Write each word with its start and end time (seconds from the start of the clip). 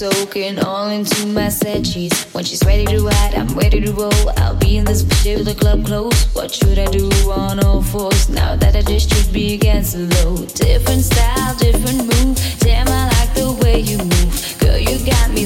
soaking 0.00 0.58
all 0.60 0.88
into 0.88 1.26
my 1.26 1.50
set 1.50 1.86
sheets. 1.86 2.24
When 2.32 2.42
she's 2.42 2.64
ready 2.64 2.86
to 2.86 3.04
ride, 3.04 3.34
I'm 3.34 3.48
ready 3.48 3.82
to 3.82 3.92
roll. 3.92 4.30
I'll 4.38 4.56
be 4.56 4.78
in 4.78 4.86
this 4.86 5.02
bitch 5.02 5.22
till 5.24 5.44
the 5.44 5.54
club 5.54 5.84
close. 5.84 6.24
What 6.32 6.50
should 6.50 6.78
I 6.78 6.86
do 6.86 7.10
on 7.30 7.62
all 7.62 7.82
fours 7.82 8.30
now 8.30 8.56
that 8.56 8.74
I 8.74 8.80
just 8.80 9.12
should 9.12 9.30
be 9.30 9.52
against 9.52 9.92
the 9.92 10.06
low? 10.16 10.36
Different 10.54 11.02
style, 11.02 11.54
different 11.56 11.98
move. 12.10 12.34
Damn, 12.60 12.88
I 12.88 13.08
like 13.14 13.34
the 13.34 13.52
way 13.62 13.80
you 13.80 13.98
move. 13.98 14.56
Girl, 14.58 14.78
you 14.78 15.04
got 15.04 15.32
me. 15.32 15.44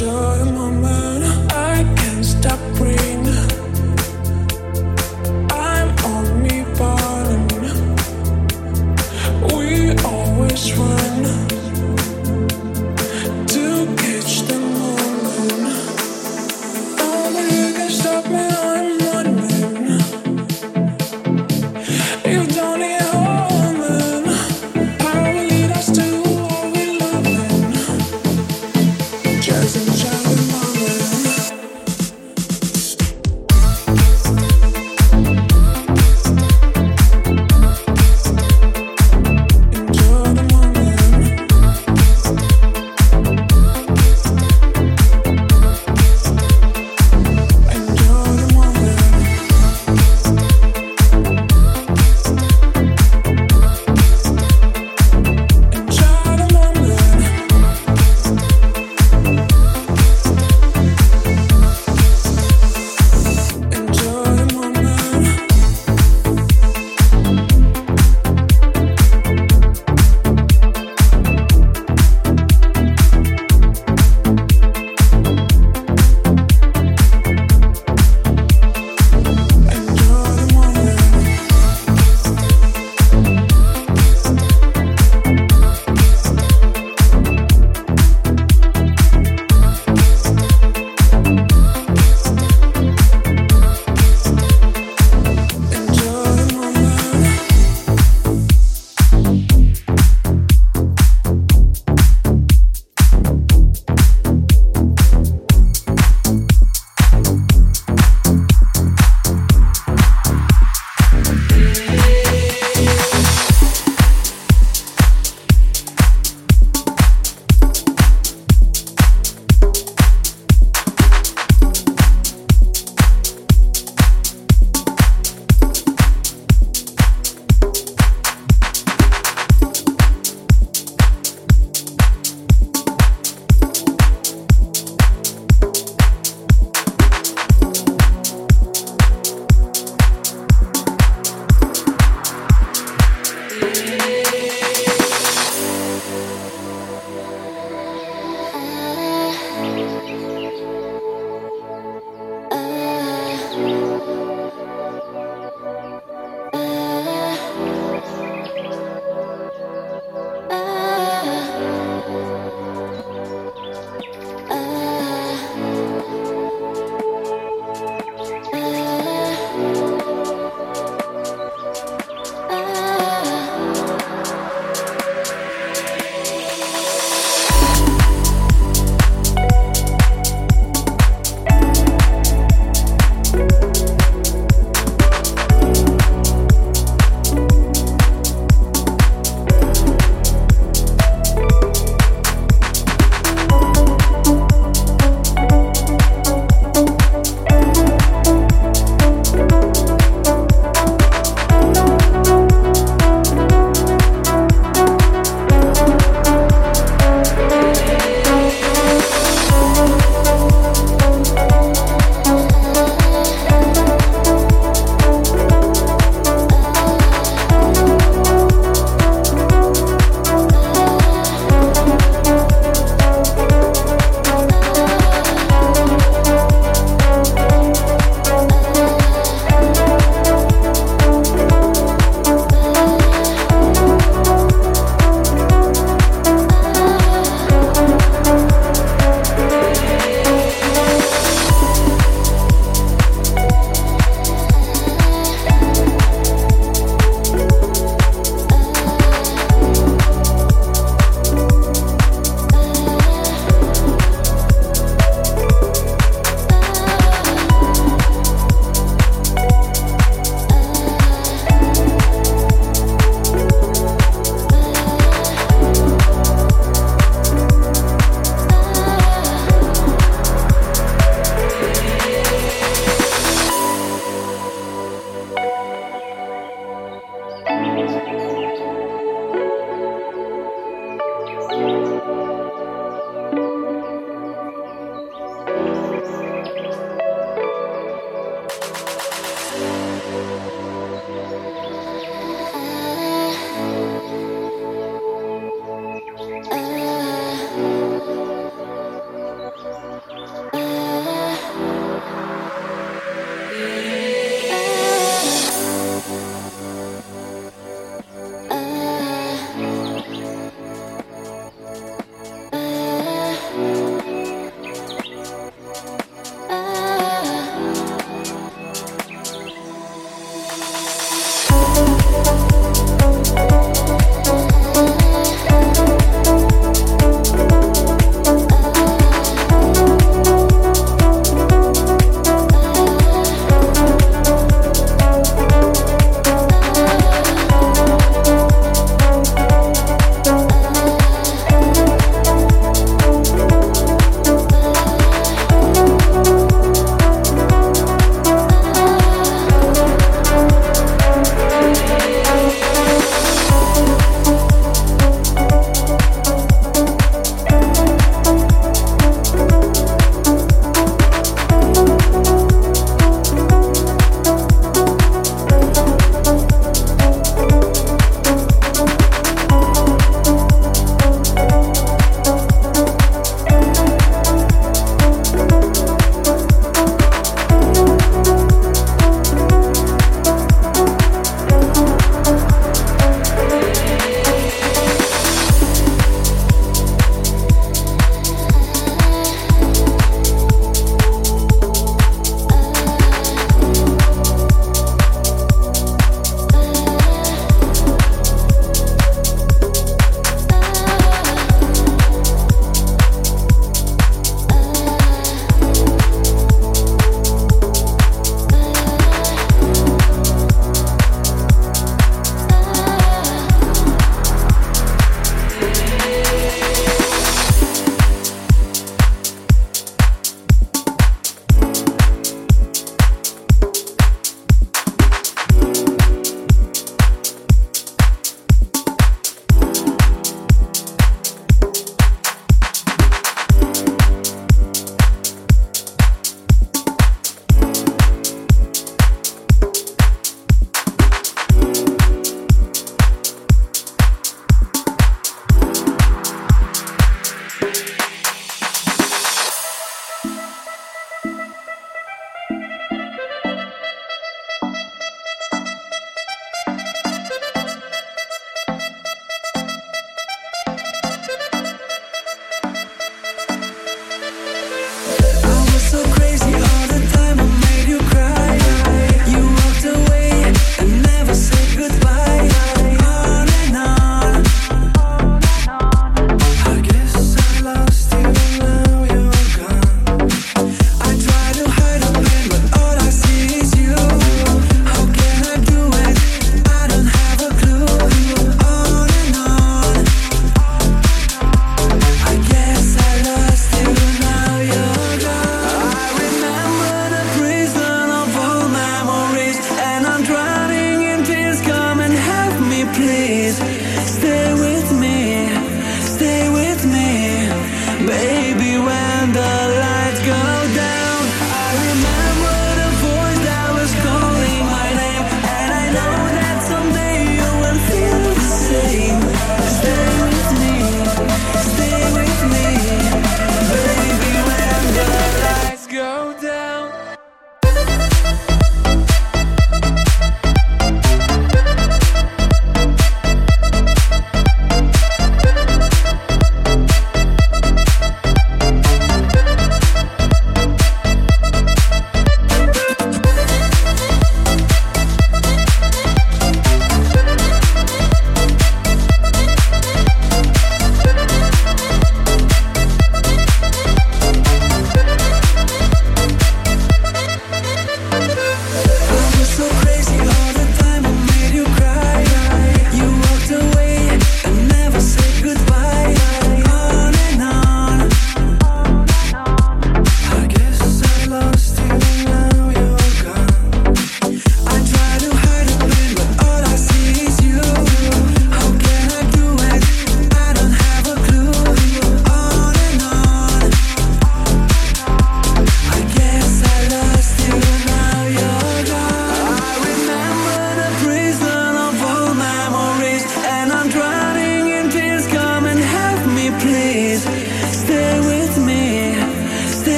enjoy 0.00 0.57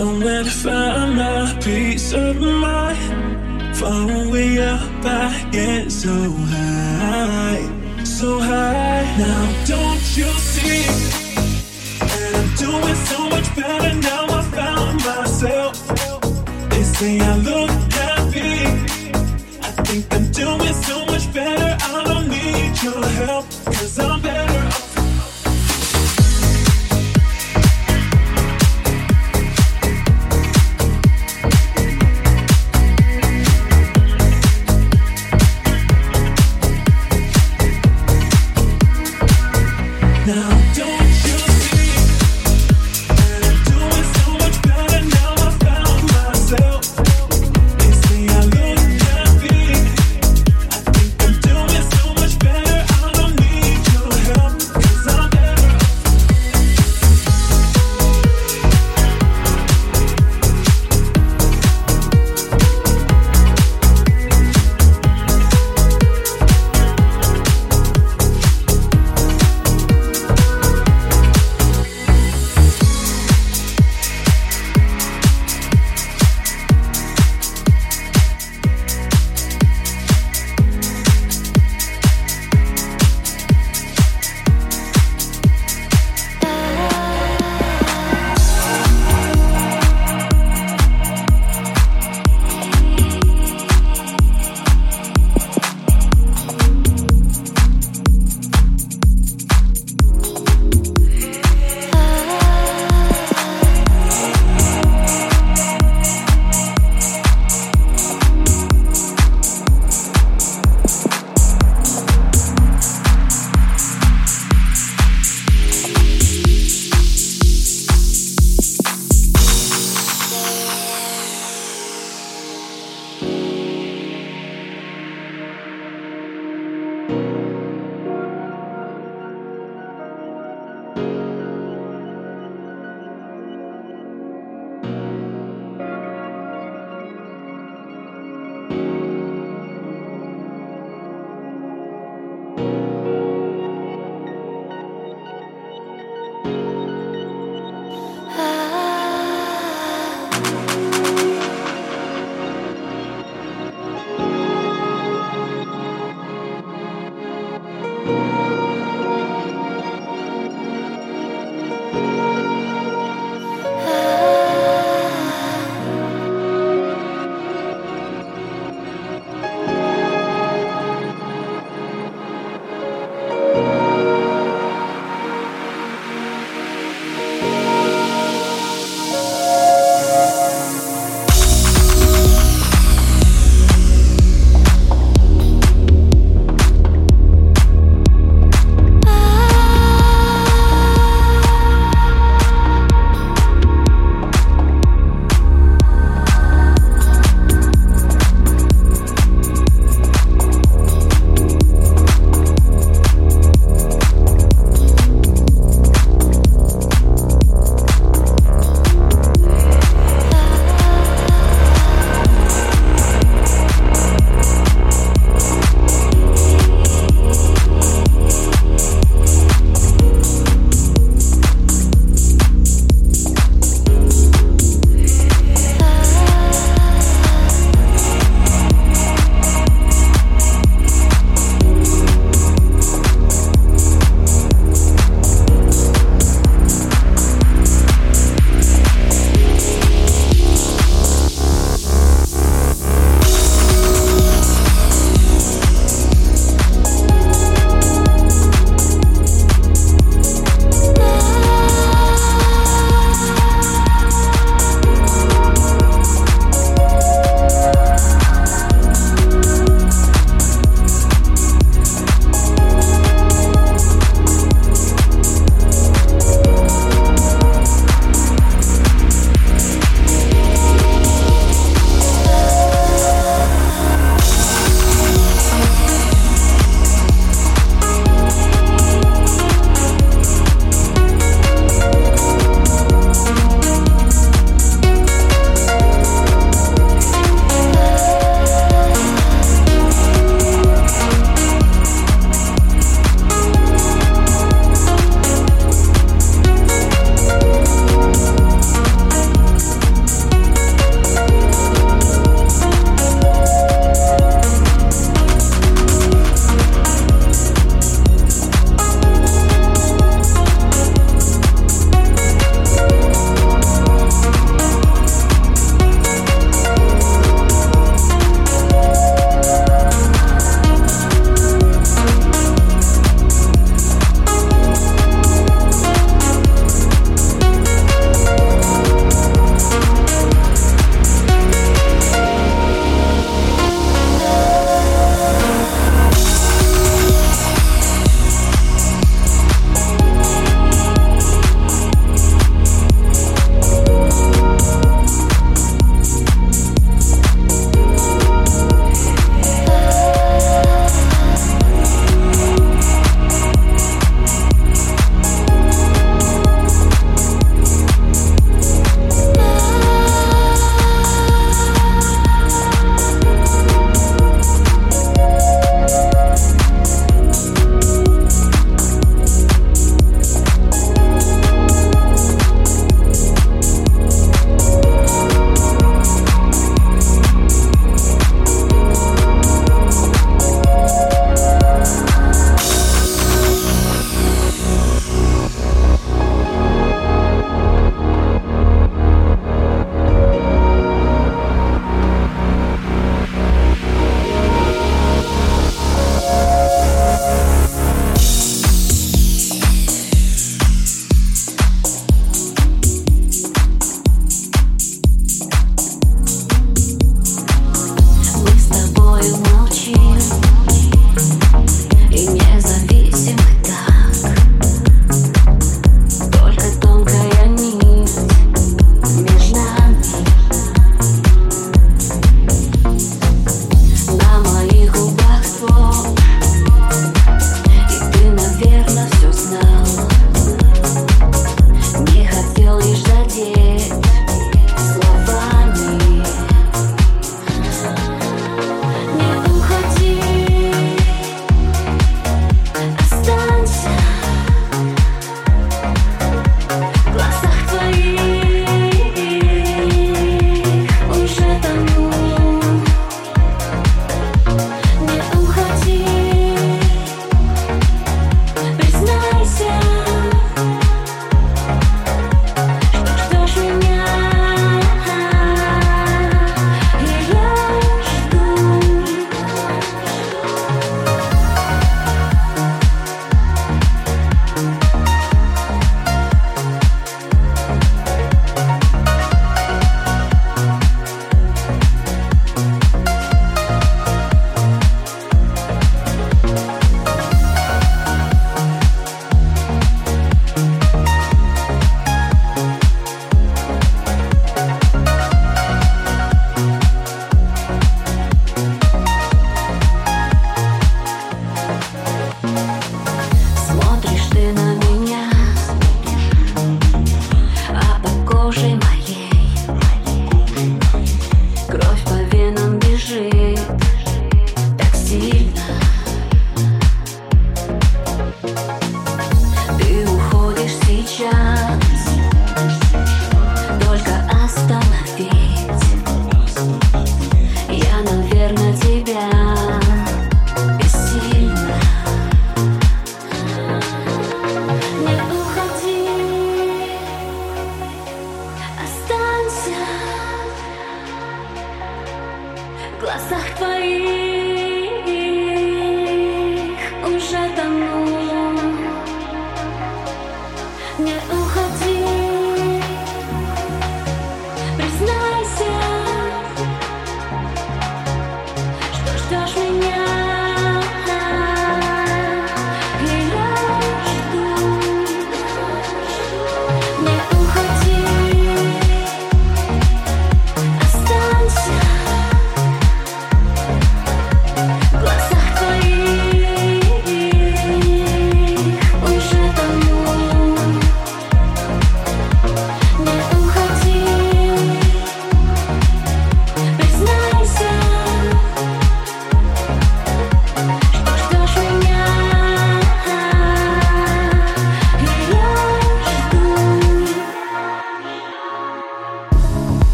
Somewhere 0.00 0.44
to 0.44 0.50
find 0.50 1.16
my 1.16 1.58
peace 1.62 2.14
of 2.14 2.40
mind. 2.40 3.76
Far 3.76 4.10
away 4.10 4.58
up, 4.58 4.80
I 5.04 5.46
get 5.52 5.92
so 5.92 6.14
high, 6.54 8.02
so 8.02 8.38
high. 8.38 9.04
Now 9.18 9.44
don't 9.66 10.00
you 10.16 10.30
see? 10.52 10.86
And 12.00 12.36
I'm 12.38 12.48
doing 12.56 12.98
so 13.10 13.28
much 13.28 13.54
better 13.54 13.94
now. 14.00 14.24
I 14.38 14.42
found 14.56 15.04
myself. 15.04 15.76
They 16.70 16.82
say 16.82 17.20
I 17.20 17.36
look 17.36 17.70
happy. 17.92 18.54
I 19.60 19.70
think 19.84 20.06
I'm 20.14 20.30
doing 20.32 20.76
so 20.88 21.04
much 21.04 21.30
better. 21.34 21.76
I 21.78 22.04
don't 22.04 22.26
need 22.26 22.82
your 22.82 23.04
help, 23.20 23.44
cause 23.66 23.98
I'm 23.98 24.22
better. 24.22 24.49